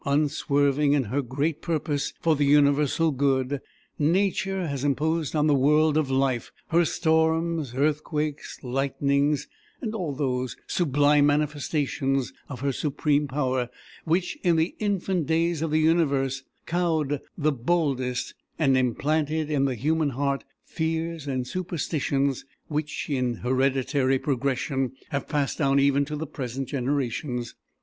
[0.03, 3.61] Unswerving in her great purpose for the universal good,
[3.99, 9.47] Nature has imposed on the world of life her storms, earthquakes, lightnings,
[9.79, 13.69] and all those sublime manifestations of her supreme power
[14.03, 19.75] which, in the infant days of the universe, cowed the boldest and implanted in the
[19.75, 26.25] human heart fears and superstitions which in hereditary progression have passed down even to the
[26.25, 27.53] present generations.